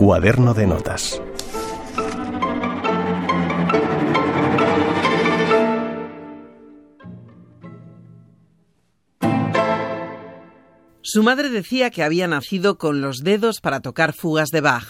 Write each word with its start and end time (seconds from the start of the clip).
Cuaderno 0.00 0.54
de 0.54 0.66
notas. 0.66 1.20
Su 11.02 11.22
madre 11.22 11.50
decía 11.50 11.90
que 11.90 12.02
había 12.02 12.26
nacido 12.28 12.78
con 12.78 13.02
los 13.02 13.18
dedos 13.18 13.60
para 13.60 13.80
tocar 13.80 14.14
fugas 14.14 14.48
de 14.48 14.62
Bach. 14.62 14.86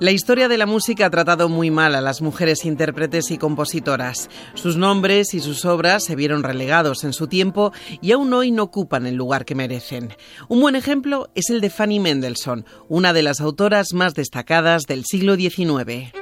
La 0.00 0.12
historia 0.12 0.46
de 0.46 0.58
la 0.58 0.66
música 0.66 1.06
ha 1.06 1.10
tratado 1.10 1.48
muy 1.48 1.72
mal 1.72 1.96
a 1.96 2.00
las 2.00 2.22
mujeres 2.22 2.64
intérpretes 2.64 3.32
y 3.32 3.38
compositoras. 3.38 4.30
Sus 4.54 4.76
nombres 4.76 5.34
y 5.34 5.40
sus 5.40 5.64
obras 5.64 6.04
se 6.04 6.14
vieron 6.14 6.44
relegados 6.44 7.02
en 7.02 7.12
su 7.12 7.26
tiempo 7.26 7.72
y 8.00 8.12
aún 8.12 8.32
hoy 8.32 8.52
no 8.52 8.62
ocupan 8.62 9.06
el 9.06 9.16
lugar 9.16 9.44
que 9.44 9.56
merecen. 9.56 10.14
Un 10.48 10.60
buen 10.60 10.76
ejemplo 10.76 11.30
es 11.34 11.50
el 11.50 11.60
de 11.60 11.70
Fanny 11.70 11.98
Mendelssohn, 11.98 12.64
una 12.88 13.12
de 13.12 13.22
las 13.22 13.40
autoras 13.40 13.92
más 13.92 14.14
destacadas 14.14 14.84
del 14.84 15.04
siglo 15.04 15.34
XIX. 15.34 16.12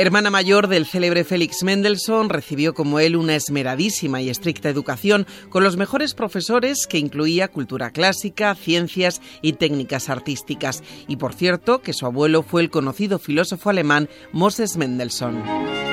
Hermana 0.00 0.30
mayor 0.30 0.68
del 0.68 0.86
célebre 0.86 1.24
Félix 1.24 1.62
Mendelssohn, 1.62 2.30
recibió 2.30 2.72
como 2.72 3.00
él 3.00 3.16
una 3.16 3.36
esmeradísima 3.36 4.22
y 4.22 4.30
estricta 4.30 4.70
educación 4.70 5.26
con 5.50 5.62
los 5.62 5.76
mejores 5.76 6.14
profesores 6.14 6.86
que 6.86 6.96
incluía 6.96 7.48
cultura 7.48 7.90
clásica, 7.90 8.54
ciencias 8.54 9.20
y 9.42 9.52
técnicas 9.52 10.08
artísticas. 10.08 10.82
Y 11.06 11.16
por 11.16 11.34
cierto, 11.34 11.82
que 11.82 11.92
su 11.92 12.06
abuelo 12.06 12.42
fue 12.42 12.62
el 12.62 12.70
conocido 12.70 13.18
filósofo 13.18 13.68
alemán 13.68 14.08
Moses 14.32 14.78
Mendelssohn. 14.78 15.89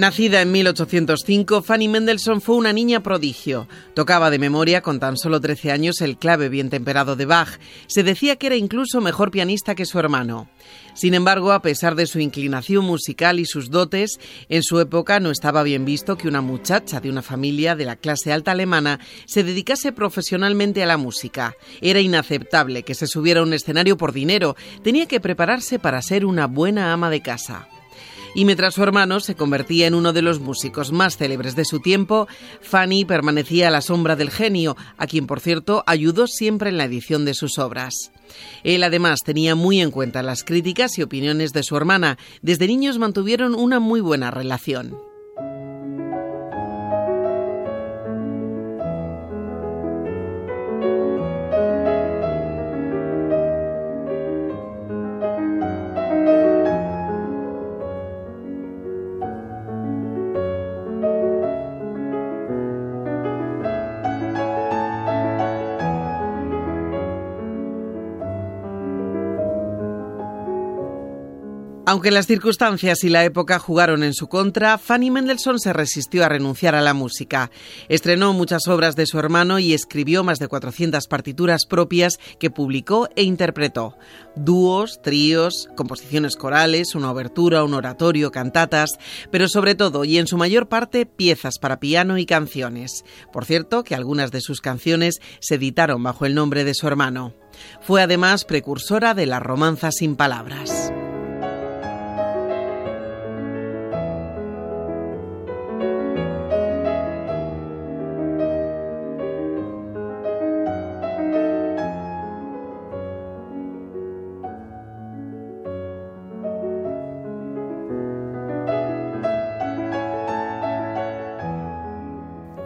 Nacida 0.00 0.40
en 0.40 0.50
1805, 0.50 1.60
Fanny 1.60 1.86
Mendelssohn 1.86 2.40
fue 2.40 2.56
una 2.56 2.72
niña 2.72 3.02
prodigio. 3.02 3.68
Tocaba 3.92 4.30
de 4.30 4.38
memoria 4.38 4.80
con 4.80 4.98
tan 4.98 5.18
solo 5.18 5.42
13 5.42 5.72
años 5.72 6.00
el 6.00 6.16
clave 6.16 6.48
bien 6.48 6.70
temperado 6.70 7.16
de 7.16 7.26
Bach. 7.26 7.60
Se 7.86 8.02
decía 8.02 8.36
que 8.36 8.46
era 8.46 8.56
incluso 8.56 9.02
mejor 9.02 9.30
pianista 9.30 9.74
que 9.74 9.84
su 9.84 9.98
hermano. 9.98 10.48
Sin 10.94 11.12
embargo, 11.12 11.52
a 11.52 11.60
pesar 11.60 11.96
de 11.96 12.06
su 12.06 12.18
inclinación 12.18 12.86
musical 12.86 13.38
y 13.40 13.44
sus 13.44 13.68
dotes, 13.68 14.18
en 14.48 14.62
su 14.62 14.80
época 14.80 15.20
no 15.20 15.30
estaba 15.30 15.62
bien 15.62 15.84
visto 15.84 16.16
que 16.16 16.28
una 16.28 16.40
muchacha 16.40 17.02
de 17.02 17.10
una 17.10 17.20
familia 17.20 17.76
de 17.76 17.84
la 17.84 17.96
clase 17.96 18.32
alta 18.32 18.52
alemana 18.52 19.00
se 19.26 19.44
dedicase 19.44 19.92
profesionalmente 19.92 20.82
a 20.82 20.86
la 20.86 20.96
música. 20.96 21.56
Era 21.82 22.00
inaceptable 22.00 22.84
que 22.84 22.94
se 22.94 23.06
subiera 23.06 23.40
a 23.40 23.42
un 23.42 23.52
escenario 23.52 23.98
por 23.98 24.14
dinero. 24.14 24.56
Tenía 24.82 25.04
que 25.04 25.20
prepararse 25.20 25.78
para 25.78 26.00
ser 26.00 26.24
una 26.24 26.46
buena 26.46 26.94
ama 26.94 27.10
de 27.10 27.20
casa 27.20 27.68
y 28.34 28.44
mientras 28.44 28.74
su 28.74 28.82
hermano 28.82 29.20
se 29.20 29.34
convertía 29.34 29.86
en 29.86 29.94
uno 29.94 30.12
de 30.12 30.22
los 30.22 30.40
músicos 30.40 30.92
más 30.92 31.16
célebres 31.16 31.56
de 31.56 31.64
su 31.64 31.80
tiempo, 31.80 32.28
Fanny 32.60 33.04
permanecía 33.04 33.68
a 33.68 33.70
la 33.70 33.80
sombra 33.80 34.16
del 34.16 34.30
genio, 34.30 34.76
a 34.96 35.06
quien 35.06 35.26
por 35.26 35.40
cierto 35.40 35.82
ayudó 35.86 36.26
siempre 36.26 36.70
en 36.70 36.78
la 36.78 36.84
edición 36.84 37.24
de 37.24 37.34
sus 37.34 37.58
obras. 37.58 37.94
Él 38.62 38.82
además 38.82 39.20
tenía 39.24 39.54
muy 39.54 39.80
en 39.80 39.90
cuenta 39.90 40.22
las 40.22 40.44
críticas 40.44 40.98
y 40.98 41.02
opiniones 41.02 41.52
de 41.52 41.62
su 41.62 41.76
hermana. 41.76 42.18
Desde 42.42 42.66
niños 42.66 42.98
mantuvieron 42.98 43.54
una 43.54 43.80
muy 43.80 44.00
buena 44.00 44.30
relación. 44.30 45.09
Aunque 71.90 72.12
las 72.12 72.28
circunstancias 72.28 73.02
y 73.02 73.08
la 73.08 73.24
época 73.24 73.58
jugaron 73.58 74.04
en 74.04 74.14
su 74.14 74.28
contra, 74.28 74.78
Fanny 74.78 75.10
Mendelssohn 75.10 75.58
se 75.58 75.72
resistió 75.72 76.24
a 76.24 76.28
renunciar 76.28 76.76
a 76.76 76.82
la 76.82 76.94
música. 76.94 77.50
Estrenó 77.88 78.32
muchas 78.32 78.68
obras 78.68 78.94
de 78.94 79.06
su 79.06 79.18
hermano 79.18 79.58
y 79.58 79.74
escribió 79.74 80.22
más 80.22 80.38
de 80.38 80.46
400 80.46 81.08
partituras 81.08 81.66
propias 81.66 82.20
que 82.38 82.48
publicó 82.48 83.08
e 83.16 83.24
interpretó. 83.24 83.96
Dúos, 84.36 85.02
tríos, 85.02 85.68
composiciones 85.76 86.36
corales, 86.36 86.94
una 86.94 87.10
obertura, 87.10 87.64
un 87.64 87.74
oratorio, 87.74 88.30
cantatas, 88.30 88.90
pero 89.32 89.48
sobre 89.48 89.74
todo 89.74 90.04
y 90.04 90.18
en 90.18 90.28
su 90.28 90.36
mayor 90.36 90.68
parte 90.68 91.06
piezas 91.06 91.58
para 91.58 91.80
piano 91.80 92.18
y 92.18 92.24
canciones. 92.24 93.04
Por 93.32 93.46
cierto, 93.46 93.82
que 93.82 93.96
algunas 93.96 94.30
de 94.30 94.42
sus 94.42 94.60
canciones 94.60 95.16
se 95.40 95.56
editaron 95.56 96.04
bajo 96.04 96.24
el 96.24 96.36
nombre 96.36 96.62
de 96.62 96.74
su 96.74 96.86
hermano. 96.86 97.34
Fue 97.80 98.00
además 98.00 98.44
precursora 98.44 99.12
de 99.14 99.26
la 99.26 99.40
romanza 99.40 99.90
sin 99.90 100.14
palabras. 100.14 100.92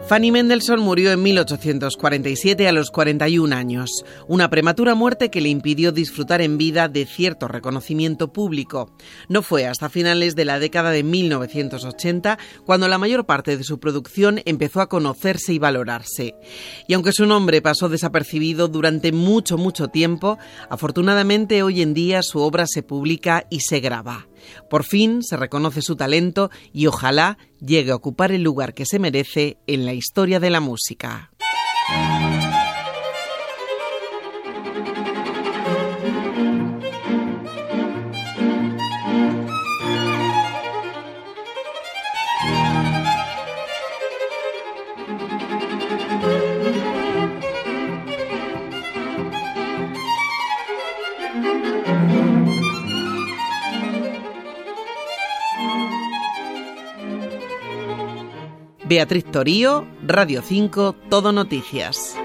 Fanny 0.07 0.31
Mendelssohn 0.31 0.81
murió 0.81 1.11
en 1.11 1.23
1847 1.23 2.67
a 2.67 2.71
los 2.71 2.91
41 2.91 3.55
años, 3.55 4.05
una 4.27 4.51
prematura 4.51 4.93
muerte 4.93 5.31
que 5.31 5.41
le 5.41 5.49
impidió 5.49 5.91
disfrutar 5.91 6.41
en 6.41 6.59
vida 6.59 6.87
de 6.87 7.07
cierto 7.07 7.47
reconocimiento 7.47 8.31
público. 8.31 8.95
No 9.29 9.41
fue 9.41 9.65
hasta 9.65 9.89
finales 9.89 10.35
de 10.35 10.45
la 10.45 10.59
década 10.59 10.91
de 10.91 11.01
1980 11.01 12.37
cuando 12.67 12.87
la 12.87 12.99
mayor 12.99 13.25
parte 13.25 13.57
de 13.57 13.63
su 13.63 13.79
producción 13.79 14.41
empezó 14.45 14.81
a 14.81 14.89
conocerse 14.89 15.53
y 15.53 15.57
valorarse. 15.57 16.35
Y 16.87 16.93
aunque 16.93 17.11
su 17.11 17.25
nombre 17.25 17.63
pasó 17.63 17.89
desapercibido 17.89 18.67
durante 18.67 19.11
mucho, 19.11 19.57
mucho 19.57 19.87
tiempo, 19.87 20.37
afortunadamente 20.69 21.63
hoy 21.63 21.81
en 21.81 21.95
día 21.95 22.21
su 22.21 22.41
obra 22.41 22.67
se 22.67 22.83
publica 22.83 23.47
y 23.49 23.61
se 23.61 23.79
graba. 23.79 24.27
Por 24.69 24.83
fin 24.83 25.23
se 25.23 25.37
reconoce 25.37 25.81
su 25.81 25.95
talento 25.95 26.49
y 26.73 26.87
ojalá 26.87 27.37
llegue 27.59 27.91
a 27.91 27.95
ocupar 27.95 28.31
el 28.31 28.43
lugar 28.43 28.73
que 28.73 28.85
se 28.85 28.99
merece 28.99 29.57
en 29.67 29.85
la 29.85 29.93
historia 29.93 30.39
de 30.39 30.49
la 30.49 30.59
música. 30.59 31.31
Beatriz 58.87 59.25
Torío, 59.25 59.87
Radio 60.05 60.43
5, 60.43 60.95
Todo 61.09 61.31
Noticias. 61.31 62.15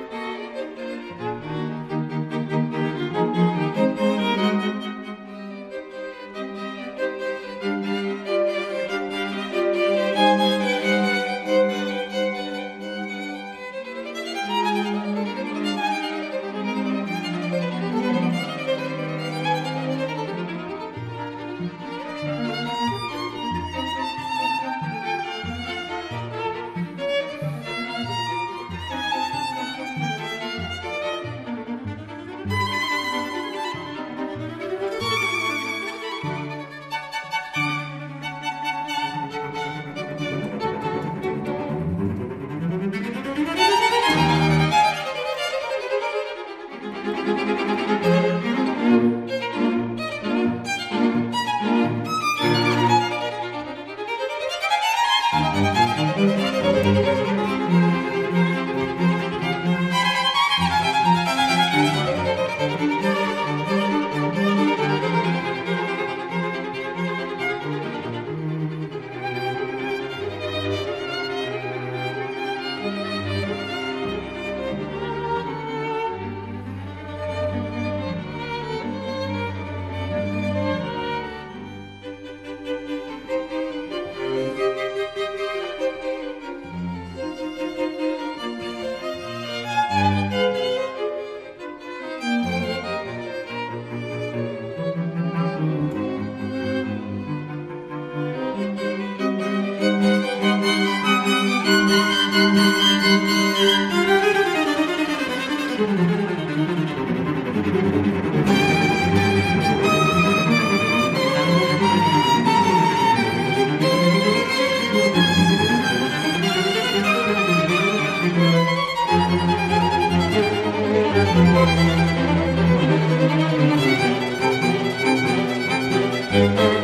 Música 126.40 126.79